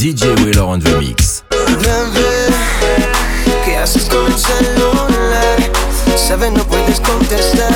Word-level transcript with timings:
DJ 0.00 0.34
Wheeler 0.42 0.62
on 0.62 0.80
the 0.80 0.96
mix. 0.98 1.44
Bebé, 1.50 2.48
¿qué 3.66 3.76
haces 3.76 4.08
con 4.08 4.24
el 4.32 4.38
celular? 4.38 5.58
Sabes, 6.16 6.52
no 6.52 6.64
puedes 6.64 6.98
contestar. 7.00 7.70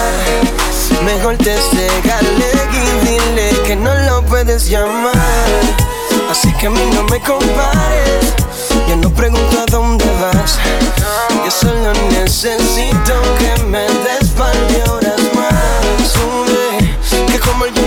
Mejor 1.04 1.36
te 1.36 1.54
regale 1.54 2.48
y 2.72 3.06
dile 3.06 3.62
que 3.66 3.76
no 3.76 3.94
lo 4.06 4.24
puedes 4.24 4.70
llamar. 4.70 5.14
Así 6.30 6.50
que 6.54 6.68
a 6.68 6.70
mí 6.70 6.80
no 6.94 7.02
me 7.02 7.20
compares. 7.20 8.32
Yo 8.88 8.96
no 8.96 9.10
pregunto 9.10 9.60
a 9.60 9.66
dónde 9.66 10.06
vas. 10.22 10.58
Yo 11.44 11.50
solo 11.50 11.92
necesito 12.08 13.12
que 13.38 13.64
me 13.64 13.80
des 13.80 14.30
par 14.30 14.56
de 14.68 14.82
horas 14.90 15.20
más. 15.36 16.08
Sube, 16.10 17.26
que 17.30 17.38
como 17.38 17.66
yo 17.66 17.83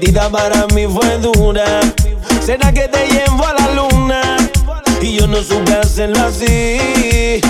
despedida 0.00 0.30
para 0.30 0.66
mí 0.68 0.86
fue 0.86 1.18
dura. 1.18 1.80
¿Será 2.40 2.72
que 2.72 2.88
te 2.88 3.06
llevo 3.06 3.44
a 3.46 3.54
la 3.54 3.74
luna? 3.74 4.36
Y 5.00 5.18
yo 5.18 5.26
no 5.26 5.42
supe 5.42 5.74
hacerlo 5.74 6.18
así. 6.26 7.40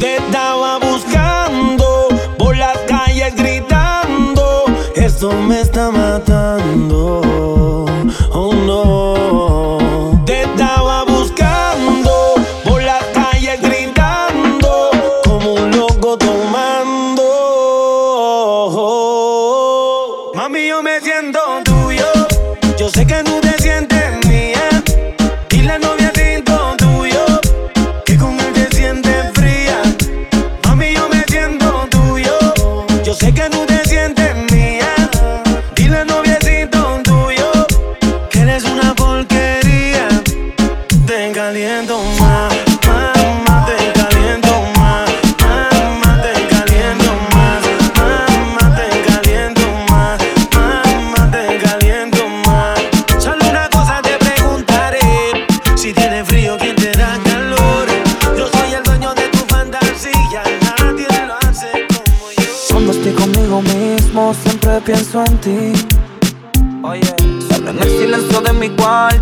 Te 0.00 0.16
estaba 0.16 0.78
buscando 0.78 2.08
por 2.38 2.56
las 2.56 2.76
calles 2.88 3.34
gritando. 3.36 4.64
Esto 4.94 5.32
me 5.32 5.60
está 5.60 5.90
matando. 5.90 7.20
Oh 8.32 8.52
no. 8.54 9.69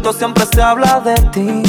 Cuarto 0.08 0.12
siempre 0.12 0.44
se 0.52 0.62
habla 0.62 1.00
de 1.00 1.14
ti. 1.32 1.62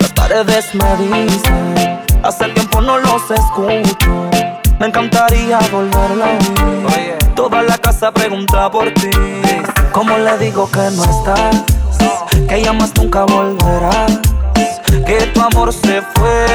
Las 0.00 0.12
paredes 0.12 0.74
me 0.74 0.96
dicen 0.96 2.00
Hace 2.22 2.48
tiempo 2.48 2.80
no 2.80 2.98
los 2.98 3.30
escucho. 3.30 4.30
Me 4.78 4.86
encantaría 4.86 5.58
volverlo 5.72 6.24
a 6.24 6.28
oír 6.28 7.16
Toda 7.34 7.62
la 7.62 7.78
casa 7.78 8.12
pregunta 8.12 8.70
por 8.70 8.92
ti. 8.94 9.10
¿Cómo 9.92 10.16
le 10.18 10.36
digo 10.38 10.70
que 10.70 10.90
no 10.90 11.04
estás? 11.04 11.64
Que 12.48 12.62
ya 12.62 12.72
más 12.72 12.94
nunca 12.96 13.24
volverás. 13.24 14.20
Que 15.06 15.26
tu 15.32 15.40
amor 15.40 15.72
se 15.72 16.02
fue, 16.14 16.46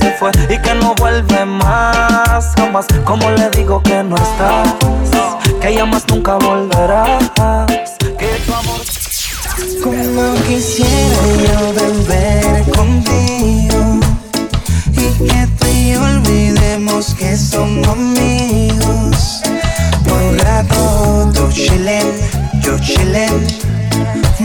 se 0.00 0.12
fue 0.18 0.30
y 0.50 0.58
que 0.60 0.74
no 0.74 0.94
vuelve 0.96 1.44
más, 1.44 2.52
jamás. 2.56 2.86
Como 3.04 3.30
le 3.30 3.48
digo 3.50 3.82
que 3.82 4.02
no 4.02 4.16
estás, 4.16 4.74
que 5.60 5.74
ya 5.74 5.86
más 5.86 6.06
nunca 6.08 6.34
volverás. 6.34 7.30
Que 8.18 8.28
tu 8.46 8.54
amor 8.54 8.75
Como 9.82 10.34
quisiera 10.46 11.16
yo 11.44 11.72
volver 11.72 12.64
contigo 12.70 14.00
y 14.92 15.24
que 15.24 15.48
tú 15.58 15.66
y 15.66 15.96
olvidemos 15.96 17.14
que 17.14 17.36
somos 17.36 17.88
amigos. 17.88 19.40
Por 20.04 20.44
rato 20.44 21.30
tú 21.34 21.50
chillen, 21.52 22.06
yo 22.60 22.78
chillen. 22.78 23.46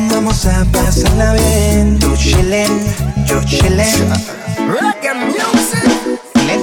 Vamos 0.10 0.46
a 0.46 0.64
pasarla 0.66 1.34
bien, 1.34 2.00
tú 2.00 2.16
chillen, 2.16 2.72
yo 3.26 3.44
chillen. 3.44 4.12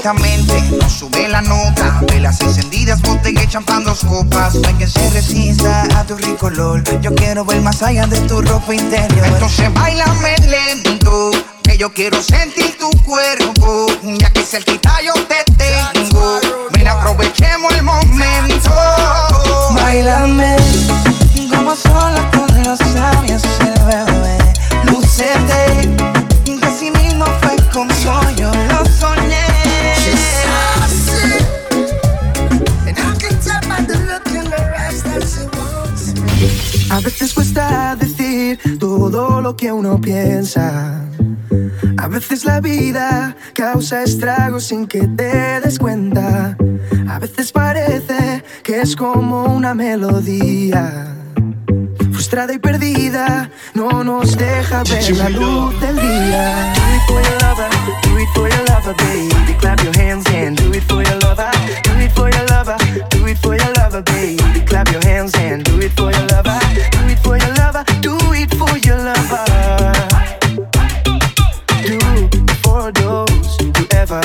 Nos 0.04 0.92
sube 0.92 1.28
la 1.28 1.42
nota 1.42 2.00
Velas 2.06 2.40
encendidas, 2.40 3.02
botella 3.02 3.42
y 3.42 3.48
champán, 3.48 3.82
copas. 4.08 4.54
No 4.54 4.68
hay 4.68 4.74
quien 4.74 4.88
se 4.88 5.10
resista 5.10 5.82
a 5.98 6.04
tu 6.04 6.14
rico 6.16 6.46
olor. 6.46 6.82
Yo 7.00 7.12
quiero 7.14 7.44
ver 7.44 7.60
más 7.62 7.82
allá 7.82 8.06
de 8.06 8.20
tu 8.20 8.40
ropa 8.40 8.74
interior. 8.74 9.26
Entonces 9.26 9.72
bailame 9.74 10.36
lento 10.46 11.32
Que 11.64 11.76
yo 11.76 11.92
quiero 11.92 12.22
sentir 12.22 12.78
tu 12.78 12.90
cuerpo. 13.02 13.86
Ya 14.02 14.30
que 14.30 14.42
cerquita 14.42 15.02
yo 15.02 15.14
te 15.26 15.44
tengo 15.54 16.40
Ven 16.70 16.86
aprovechemos 16.86 17.72
el 17.74 17.82
momento. 17.82 18.70
Bailame. 19.74 20.56
Como 21.50 21.74
sola 21.74 22.30
con 22.30 22.62
los 22.62 22.80
labios 22.94 23.42
el 23.60 23.84
bebé. 23.84 24.47
Lo 39.48 39.56
que 39.56 39.72
uno 39.72 39.98
piensa. 39.98 41.00
A 41.96 42.06
veces 42.06 42.44
la 42.44 42.60
vida 42.60 43.34
causa 43.54 44.02
estragos 44.02 44.64
sin 44.64 44.86
que 44.86 45.06
te 45.06 45.60
des 45.62 45.78
cuenta. 45.78 46.54
A 47.08 47.18
veces 47.18 47.50
parece 47.50 48.44
que 48.62 48.82
es 48.82 48.94
como 48.94 49.44
una 49.44 49.72
melodía. 49.72 51.14
Frustrada 52.12 52.52
y 52.52 52.58
perdida, 52.58 53.48
no 53.72 54.04
nos 54.04 54.36
deja 54.36 54.82
ver 54.84 55.16
la 55.16 55.30
luz 55.30 55.80
del 55.80 55.96
día. 55.96 56.74
Do 56.76 56.82
it 56.96 57.02
for 57.08 57.22
your 57.22 57.38
lover, 57.40 57.70
do 58.02 58.18
it 58.18 58.28
for 58.34 58.48
your 58.50 58.64
lover, 58.68 58.94
baby. 58.96 59.54
Clap 59.60 59.82
your 59.82 59.96
hands 59.96 60.26
and 60.26 60.58
do 60.58 60.74
it 60.74 60.84
for 60.90 61.02
your 61.02 61.18
lover. 61.20 61.50
Do 61.84 61.92
it 62.04 62.12
for 62.12 62.28
your 62.30 62.46
lover, 62.48 62.76
do 63.08 63.26
it 63.26 63.38
for 63.38 63.56
your 63.56 63.72
lover, 63.78 64.02
baby. 64.02 64.60
Clap 64.66 64.92
your 64.92 65.02
hands 65.06 65.34
and 65.36 65.64
do 65.64 65.80
it 65.80 65.92
for 65.96 66.12
your 66.12 66.26
lover. 66.26 66.47
Vamos 74.08 74.22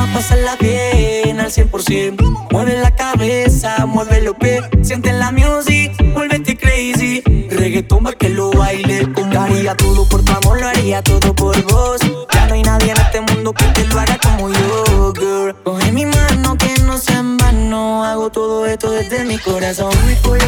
a 0.00 0.12
pasarla 0.12 0.56
bien 0.60 1.38
al 1.38 1.52
100%. 1.52 2.48
Mueve 2.50 2.78
la 2.78 2.90
cabeza, 2.96 3.86
mueve 3.86 4.20
los 4.22 4.34
pies. 4.34 4.62
Siente 4.82 5.12
la 5.12 5.30
music, 5.30 5.92
vuélvete 6.14 6.56
crazy. 6.56 7.22
Reggaeton 7.48 8.02
pa' 8.02 8.12
que 8.14 8.28
lo 8.28 8.50
baile 8.50 9.06
haría 9.60 9.74
todo 9.76 10.08
por 10.08 10.24
tu 10.24 10.32
amor, 10.32 10.60
lo 10.60 10.66
haría 10.66 11.02
todo 11.02 11.34
por 11.34 11.62
vos. 11.64 12.00
Ya 12.32 12.46
no 12.46 12.54
hay 12.54 12.62
nadie 12.62 12.94
esto 18.72 18.92
desde 18.92 19.24
mi 19.24 19.38
corazón. 19.38 19.92
Uy, 20.30 20.38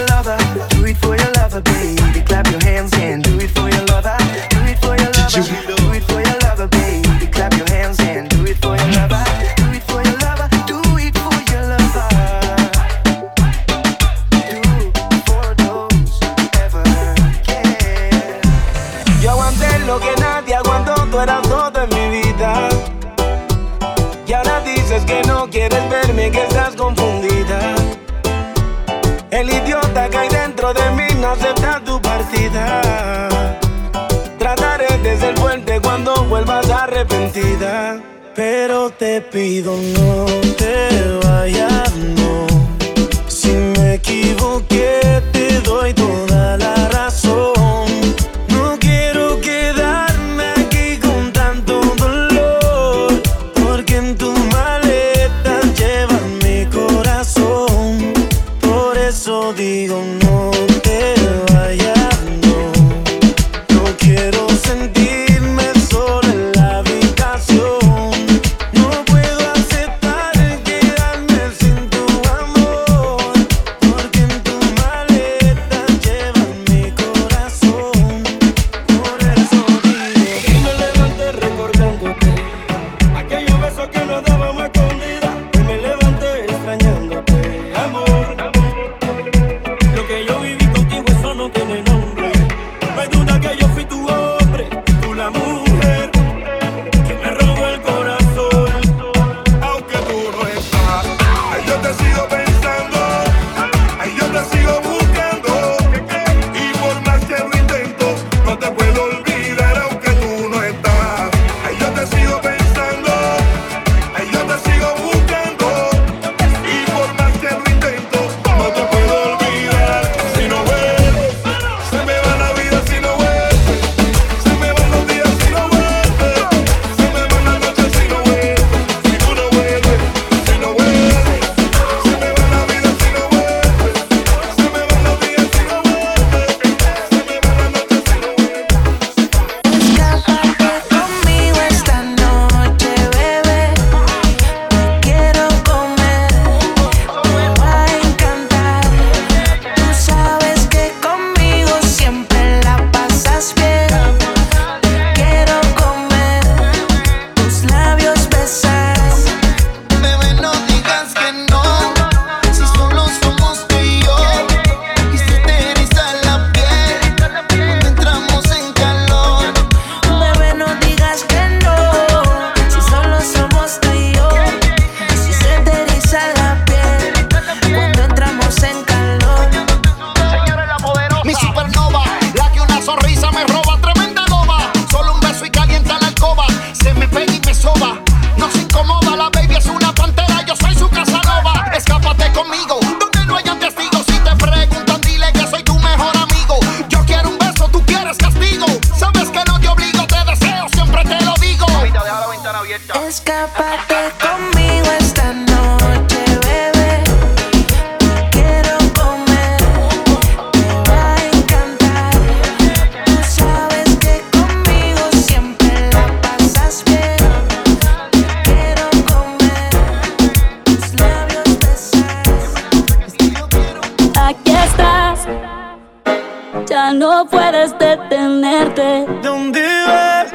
no 226.94 227.26
puedes 227.26 227.76
detenerte. 227.78 229.06
¿Dónde 229.22 229.62
vas? 229.86 230.32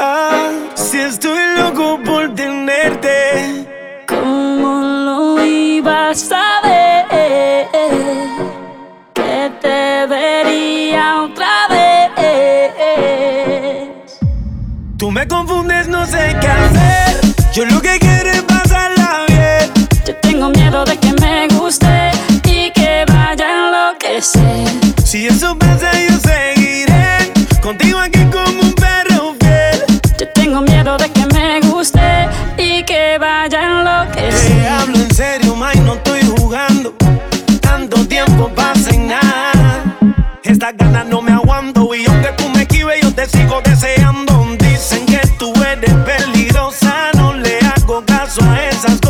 Ah, 0.00 0.50
si 0.74 0.98
estoy 0.98 1.40
loco 1.56 1.98
por 2.04 2.34
tenerte. 2.34 3.66
¿Cómo 4.06 4.80
lo 4.80 5.44
ibas 5.44 6.30
a 6.32 6.66
ver? 6.66 7.06
Que 9.14 9.52
te 9.60 10.06
vería 10.06 11.22
otra 11.22 11.68
vez. 11.68 11.80
Tú 14.96 15.10
me 15.10 15.26
confundes, 15.26 15.88
no 15.88 16.04
sé 16.06 16.36
qué 16.40 16.46
hacer. 16.46 17.20
Yo 17.52 17.64
lo 17.66 17.80
que 17.80 17.98
quiero 17.98 18.30
es 18.30 18.42
pasarla 18.42 19.24
bien. 19.28 19.88
Yo 20.06 20.14
tengo 20.16 20.50
miedo 20.50 20.84
de 20.84 20.96
que 20.98 21.12
me 21.14 21.48
guste 21.48 22.10
y 22.44 22.70
que 22.72 23.04
vaya 23.08 23.46
a 23.46 23.90
enloquecer. 23.92 24.89
Si 25.10 25.26
eso 25.26 25.58
pasa, 25.58 25.90
yo 26.08 26.16
seguiré 26.20 27.32
contigo 27.60 27.98
aquí 27.98 28.20
como 28.26 28.60
un 28.60 28.72
perro 28.74 29.34
fiel. 29.40 29.82
Yo 30.20 30.28
tengo 30.28 30.60
miedo 30.60 30.96
de 30.98 31.10
que 31.10 31.26
me 31.34 31.60
guste 31.62 32.28
y 32.56 32.84
que 32.84 33.18
vayan 33.18 33.84
lo 33.84 34.08
que 34.12 34.28
Te 34.30 34.68
hablo 34.68 34.94
en 34.94 35.12
serio, 35.12 35.56
Mike, 35.56 35.80
no 35.80 35.94
estoy 35.94 36.20
jugando. 36.22 36.94
Tanto 37.60 38.06
tiempo 38.06 38.52
pasa 38.54 38.90
en 38.90 39.08
nada. 39.08 39.82
Estas 40.44 40.76
ganas 40.76 41.06
no 41.06 41.20
me 41.20 41.32
aguanto 41.32 41.92
y 41.92 42.06
aunque 42.06 42.28
tú 42.38 42.48
me 42.50 42.62
esquives, 42.62 43.00
yo 43.02 43.12
te 43.12 43.26
sigo 43.26 43.60
deseando. 43.64 44.46
Dicen 44.60 45.06
que 45.06 45.18
tú 45.40 45.52
eres 45.64 45.92
peligrosa, 45.92 47.10
no 47.16 47.34
le 47.34 47.58
hago 47.58 48.04
caso 48.06 48.44
a 48.44 48.64
esas 48.64 49.00
cosas. 49.00 49.09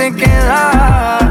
te 0.00 0.12
quedas 0.14 1.29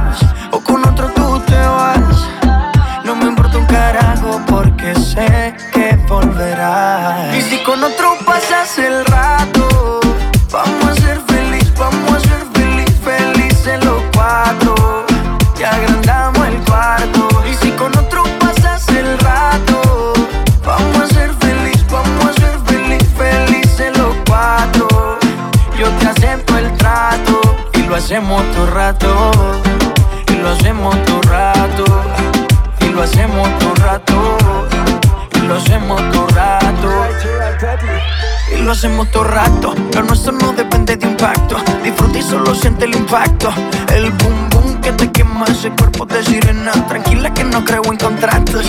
lo 38.70 38.74
hacemos 38.74 39.10
todo 39.10 39.24
rato. 39.24 39.74
Lo 39.96 40.04
nuestro 40.04 40.32
no 40.32 40.54
depende 40.54 40.96
de 40.96 41.08
impacto. 41.08 41.58
Disfruta 41.84 42.20
y 42.20 42.22
solo 42.22 42.54
siente 42.54 42.86
el 42.86 42.96
impacto. 42.96 43.52
El 43.92 44.12
boom 44.12 44.50
boom 44.52 44.80
que 44.80 44.92
te 44.92 45.12
quema 45.12 45.46
ese 45.46 45.72
cuerpo 45.72 46.06
de 46.06 46.24
sirena. 46.24 46.72
Tranquila 46.88 47.34
que 47.34 47.46
no 47.46 47.66
creo 47.66 47.82
en 47.86 47.98
contratos. 47.98 48.68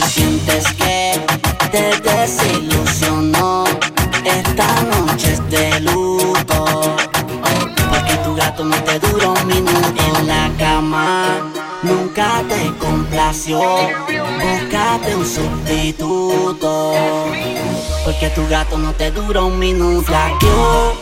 Reggae 0.00 2.00
desilusionó. 2.02 3.64
Esta 4.24 4.82
noche 4.82 5.32
es 5.32 5.50
de 5.50 5.80
luto. 5.80 6.96
Porque 7.90 8.16
tu 8.24 8.34
gato 8.34 8.64
no 8.64 8.76
te 8.84 8.98
duró 8.98 9.34
un 9.34 9.46
minuto 9.46 10.02
en 10.16 10.26
la 10.26 10.50
cama. 10.58 11.52
Nunca 11.82 12.42
te 12.48 12.72
complació. 12.78 13.58
Búscate 13.58 15.16
un 15.16 15.26
sustituto. 15.26 16.94
Porque 18.04 18.30
tu 18.30 18.46
gato 18.48 18.78
no 18.78 18.92
te 18.92 19.10
duró 19.10 19.46
un 19.46 19.58
minuto. 19.58 20.02
Flaqueó, 20.02 20.94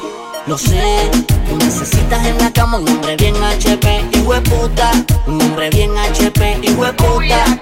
lo 0.46 0.58
sé. 0.58 1.10
Tú 1.48 1.56
necesitas 1.56 2.26
en 2.26 2.38
la 2.38 2.52
cama 2.52 2.78
un 2.78 2.88
hombre 2.88 3.16
bien 3.16 3.36
HP 3.36 4.04
y 4.12 4.18
hueputa. 4.20 4.90
Un 5.26 5.40
hombre 5.42 5.70
bien 5.70 5.96
HP 5.96 6.58
y 6.62 6.70
hueputa. 6.72 7.58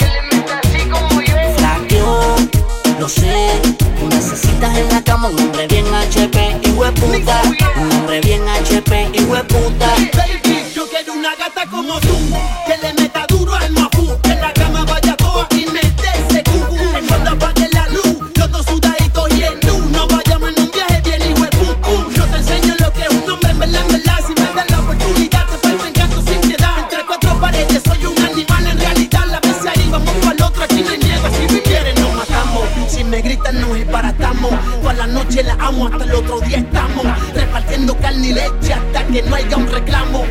Lo 2.98 3.08
sé. 3.08 3.50
Tú 3.98 4.08
necesitas 4.08 4.76
en 4.76 4.88
la 4.88 5.02
cama 5.02 5.28
un 5.28 5.38
hombre 5.38 5.66
bien 5.66 5.86
HP 5.86 6.60
y 6.64 6.70
hueputa. 6.70 7.42
Un 7.76 7.92
hombre 7.92 8.20
bien 8.20 8.42
HP 8.48 9.10
y 9.12 9.24
hueputa. 9.24 9.94
Baby, 10.14 10.64
yo 10.74 10.88
quiero 10.88 11.12
una 11.12 11.34
gata 11.36 11.66
como 11.70 12.00
tú, 12.00 12.16
noche 35.36 35.42
la 35.42 35.66
amo, 35.66 35.86
hasta 35.86 36.04
el 36.04 36.14
otro 36.14 36.40
día 36.40 36.58
estamos 36.58 37.06
repartiendo 37.34 37.96
carne 37.98 38.28
y 38.28 38.32
leche 38.32 38.72
hasta 38.72 39.06
que 39.06 39.22
no 39.22 39.36
haya 39.36 39.56
un 39.56 39.66
reclamo. 39.66 40.24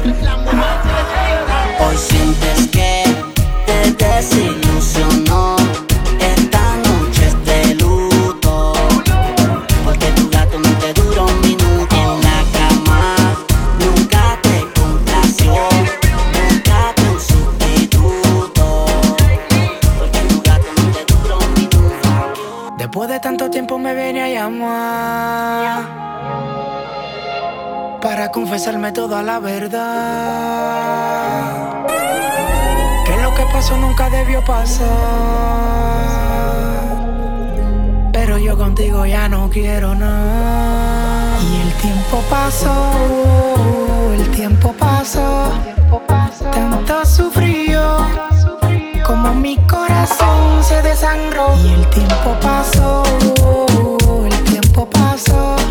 Confesarme 28.56 28.94
toda 28.94 29.22
la 29.22 29.40
verdad. 29.40 29.84
Que 33.06 33.18
lo 33.22 33.36
que 33.36 33.44
pasó 33.52 33.76
nunca 33.76 34.10
debió 34.10 34.42
pasar. 34.46 34.88
Pero 38.14 38.38
yo 38.38 38.58
contigo 38.58 39.06
ya 39.06 39.28
no 39.28 39.50
quiero 39.50 39.94
nada. 39.94 41.38
Y 41.42 41.60
el 41.68 41.74
tiempo 41.82 42.24
pasó, 42.30 42.94
el 44.14 44.32
tiempo 44.32 44.74
pasó. 44.80 45.52
Tanto 46.54 47.06
sufrió 47.06 47.98
como 49.06 49.34
mi 49.34 49.58
corazón 49.68 50.64
se 50.64 50.82
desangró. 50.82 51.58
Y 51.58 51.74
el 51.74 51.86
tiempo 51.90 52.38
pasó, 52.42 53.04
el 54.26 54.44
tiempo 54.46 54.86
pasó. 54.90 55.65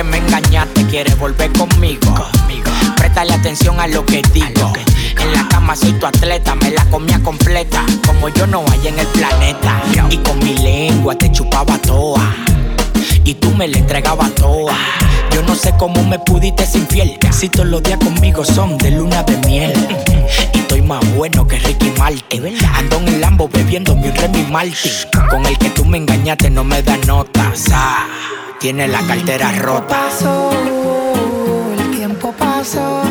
Que 0.00 0.04
me 0.04 0.16
engañaste, 0.16 0.86
quieres 0.86 1.18
volver 1.18 1.52
conmigo. 1.52 2.14
Préstale 2.96 3.34
atención 3.34 3.78
a 3.80 3.86
lo 3.86 4.06
que 4.06 4.22
digo. 4.32 4.72
En 5.20 5.32
la 5.34 5.46
cama 5.48 5.76
soy 5.76 5.92
tu 5.92 6.06
atleta, 6.06 6.54
me 6.54 6.70
la 6.70 6.86
comía 6.86 7.20
completa. 7.22 7.84
Como 8.06 8.30
yo 8.30 8.46
no 8.46 8.64
hay 8.70 8.88
en 8.88 8.98
el 8.98 9.06
planeta. 9.08 9.82
Y 10.08 10.16
con 10.18 10.38
mi 10.38 10.56
lengua 10.56 11.14
te 11.16 11.30
chupaba 11.30 11.76
toa. 11.78 12.34
Y 13.24 13.34
tú 13.34 13.50
me 13.50 13.68
la 13.68 13.76
entregabas 13.76 14.34
toa. 14.36 14.74
Yo 15.32 15.42
no 15.42 15.54
sé 15.54 15.74
cómo 15.78 16.02
me 16.04 16.18
pudiste 16.18 16.64
ser 16.64 16.80
infiel. 16.80 17.18
Si 17.30 17.50
todos 17.50 17.68
los 17.68 17.82
días 17.82 17.98
conmigo 17.98 18.42
son 18.42 18.78
de 18.78 18.92
luna 18.92 19.22
de 19.24 19.36
miel. 19.46 19.74
Y 20.54 20.60
estoy 20.60 20.80
más 20.80 21.04
bueno 21.14 21.46
que 21.46 21.58
Ricky 21.58 21.92
Martin. 21.98 22.56
Ando 22.74 22.96
en 22.96 23.08
el 23.08 23.20
Lambo 23.20 23.50
bebiendo 23.52 23.94
mi 23.94 24.10
Remy 24.10 24.44
Martin. 24.44 24.92
Con 25.28 25.44
el 25.44 25.58
que 25.58 25.68
tú 25.70 25.84
me 25.84 25.98
engañaste 25.98 26.48
no 26.48 26.64
me 26.64 26.82
da 26.82 26.96
notas. 27.06 27.66
Ah, 27.70 28.06
tiene 28.60 28.86
la 28.86 29.00
cartera 29.06 29.50
rota. 29.52 29.88
pasó, 29.88 30.50
el 31.72 31.96
tiempo 31.96 32.30
pasó, 32.38 33.02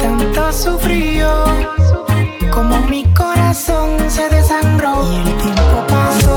tanto 0.00 0.52
sufrió 0.52 1.44
como 2.50 2.80
mi 2.88 3.04
corazón 3.12 3.98
se 4.08 4.26
desangró. 4.30 5.04
Y 5.12 5.16
el 5.16 5.36
tiempo 5.36 5.84
pasó, 5.86 6.27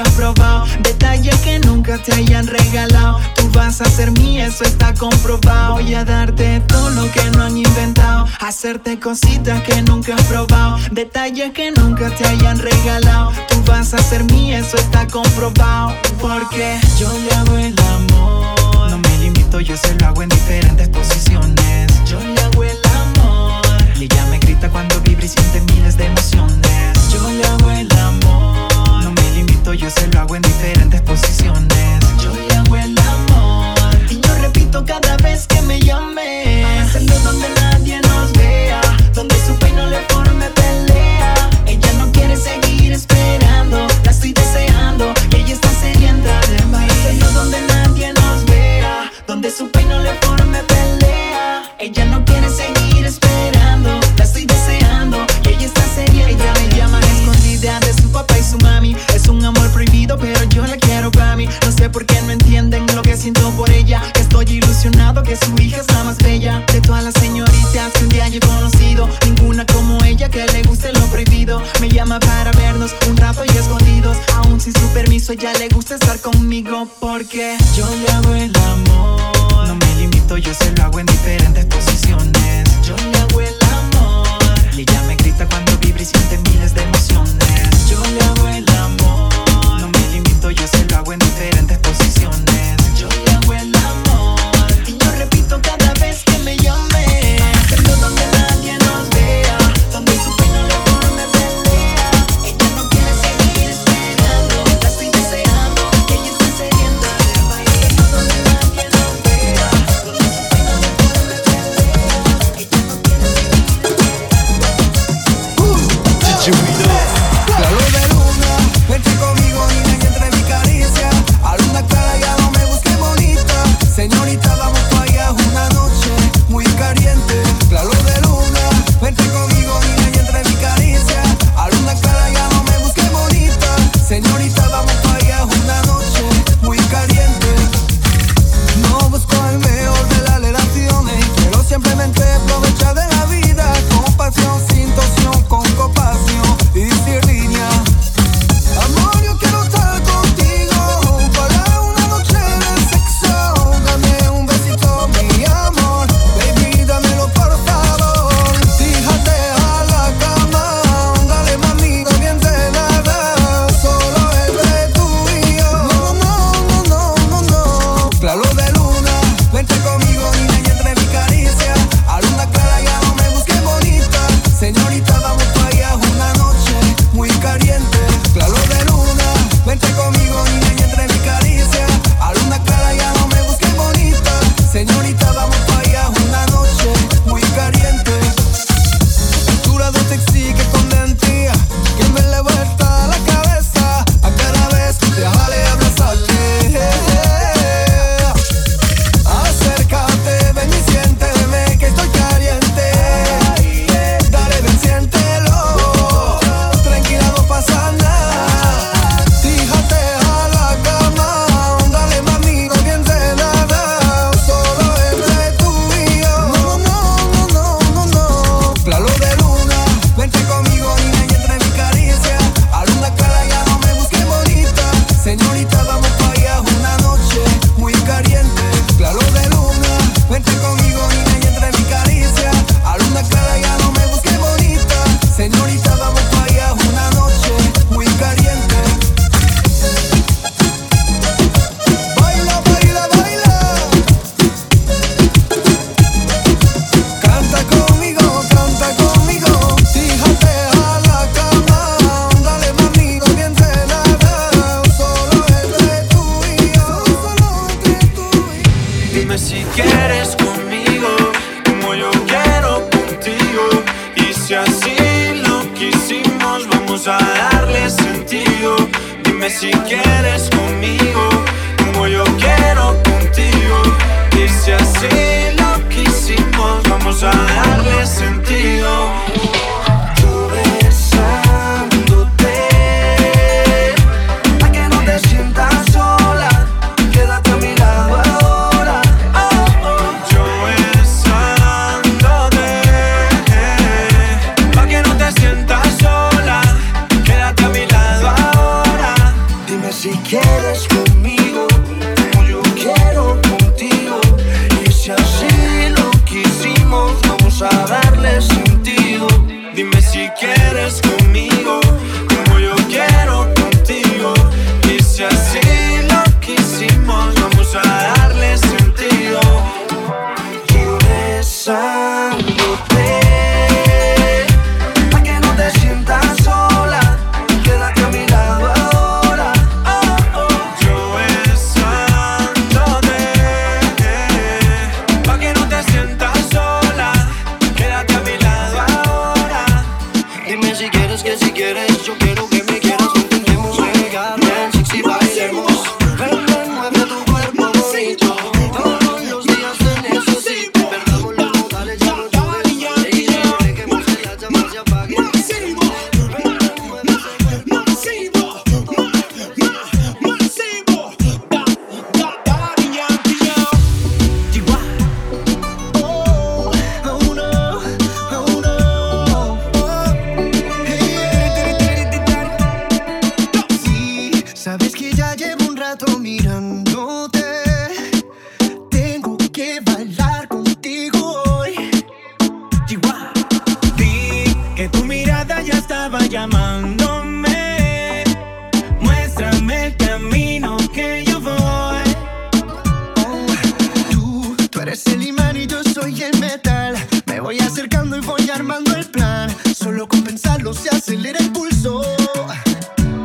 han 0.00 0.12
probado. 0.12 0.64
Detalles 0.80 1.36
que 1.40 1.58
nunca 1.58 1.98
te 1.98 2.12
hayan 2.12 2.46
regalado. 2.46 3.20
Tú 3.34 3.48
vas 3.52 3.80
a 3.80 3.84
ser 3.84 4.10
mía, 4.12 4.46
eso 4.46 4.64
está 4.64 4.94
comprobado. 4.94 5.74
Voy 5.74 5.94
a 5.94 6.04
darte 6.04 6.60
todo 6.60 6.90
lo 6.90 7.10
que 7.12 7.22
no 7.32 7.42
han 7.42 7.56
inventado. 7.56 8.26
Hacerte 8.40 8.98
cositas 8.98 9.62
que 9.62 9.82
nunca 9.82 10.14
han 10.16 10.24
probado. 10.24 10.78
Detalles 10.90 11.52
que 11.52 11.70
nunca 11.70 12.10
te 12.10 12.26
hayan 12.26 12.58
regalado. 12.58 13.32
Tú 13.48 13.62
vas 13.66 13.94
a 13.94 13.98
ser 13.98 14.24
mía, 14.32 14.58
eso 14.58 14.76
está 14.76 15.06
comprobado. 15.06 15.94
Porque 16.20 16.78
yo 16.98 17.12
le 17.18 17.34
hago 17.34 17.56
el 17.58 17.78
amor. 17.80 18.90
No 18.90 18.98
me 18.98 19.18
limito, 19.18 19.60
yo 19.60 19.76
se 19.76 19.94
lo 19.94 20.06
hago 20.06 20.22
en 20.22 20.28
diferentes 20.28 20.88
posiciones. 20.88 21.75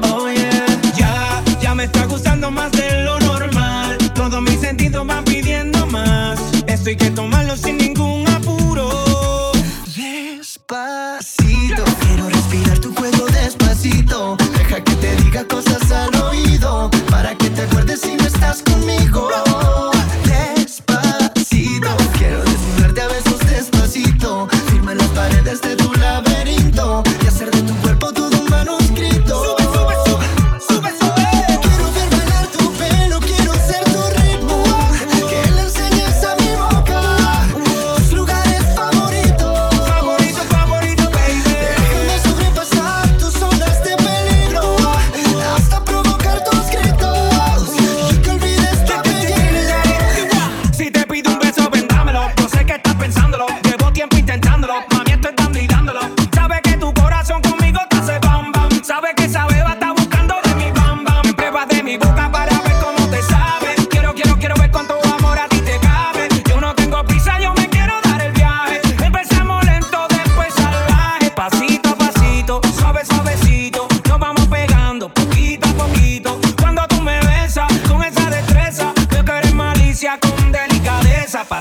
Oh 0.04 0.30
yeah. 0.30 0.66
Ya, 0.96 1.44
ya 1.62 1.76
me 1.76 1.84
está 1.86 2.06
gustando 2.06 2.50
más 2.50 2.72
de 2.72 3.04
lo 3.04 3.20
normal. 3.20 3.98
Todos 4.14 4.42
mis 4.42 4.60
sentidos 4.60 5.06
van 5.06 5.24
pidiendo 5.26 5.86
más. 5.88 6.40
Esto 6.68 6.90
hay 6.90 6.96
que 6.96 7.12
tomarlo 7.12 7.58
sin 7.58 7.78
ningún 7.78 7.91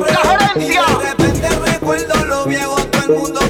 La 0.00 0.16
gerencia. 0.16 0.82
De 0.82 1.08
repente 1.10 1.48
recuerdo 1.70 2.24
lo 2.24 2.46
viejo, 2.46 2.74
todo 2.86 3.02
el 3.04 3.20
mundo 3.20 3.40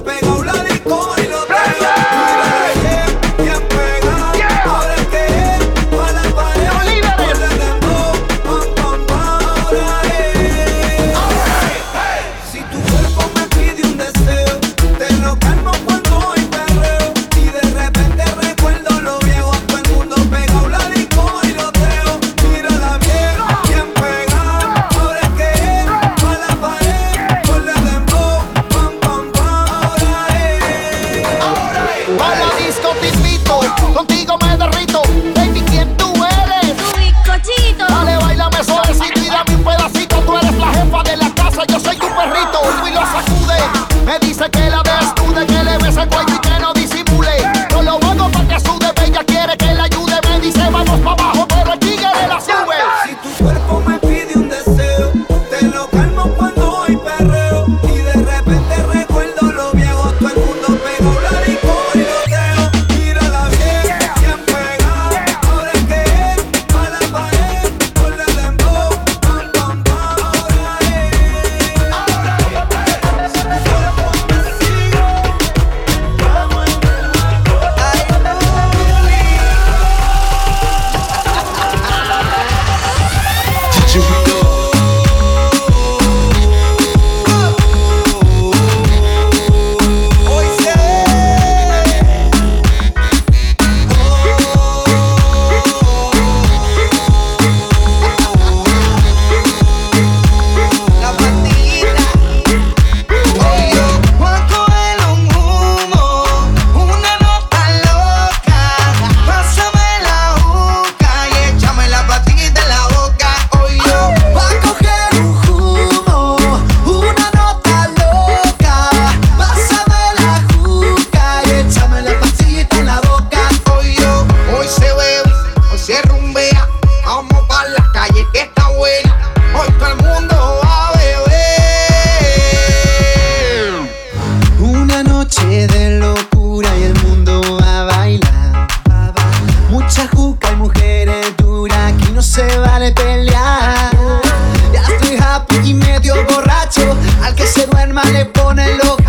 le 148.13 148.25
ponen 148.27 148.79
lo 148.79 149.04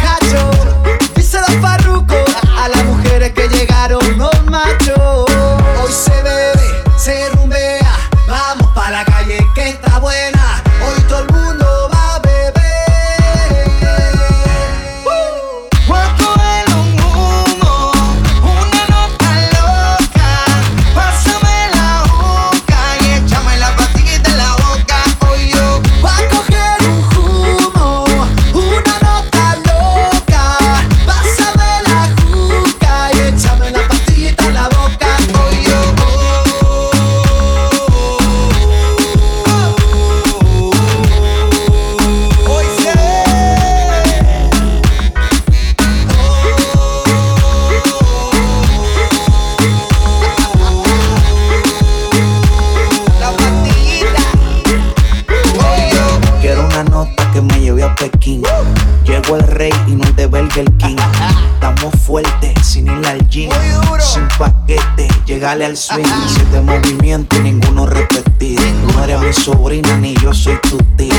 llegale 65.56 65.66
al 65.66 65.78
swing. 65.78 66.04
Siete 66.28 66.62
movimientos 66.62 67.40
y 67.40 67.44
ninguno 67.44 67.86
repetido. 67.86 68.64
No 68.94 69.04
eres 69.04 69.20
mi 69.22 69.34
sobrina 69.34 69.98
ni 69.98 70.16
yo 70.16 70.34
soy 70.34 70.60
tu 70.62 70.78
tía. 70.98 71.14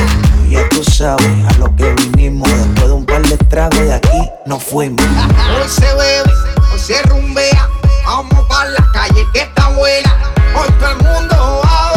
Ya 0.49 0.69
tú 0.69 0.85
sabes 0.85 1.27
a 1.49 1.59
lo 1.59 1.75
que 1.77 1.93
vinimos. 1.95 2.49
Después 2.49 2.87
de 2.87 2.93
un 2.93 3.07
par 3.07 3.23
de 3.23 3.37
tragos 3.39 3.79
de 3.79 3.95
aquí 3.95 4.31
nos 4.47 4.63
fuimos. 4.63 5.05
Hoy 5.05 5.69
se 5.69 5.87
bebe, 5.95 6.33
hoy 6.73 6.79
se 6.79 7.03
rumbea. 7.03 7.69
Vamos 8.05 8.47
para 8.49 8.71
la 8.71 8.93
calle 8.93 9.27
que 9.33 9.41
está 9.41 9.69
buena. 9.71 10.15
Hoy 10.55 10.69
todo 10.79 10.91
el 10.91 10.97
mundo 10.97 11.63
va 11.65 11.96